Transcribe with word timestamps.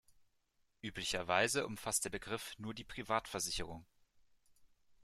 Üblicherweise 0.81 1.67
umfasst 1.67 2.05
der 2.05 2.09
Begriff 2.09 2.57
nur 2.57 2.73
die 2.73 2.83
Privatversicherung. 2.83 3.85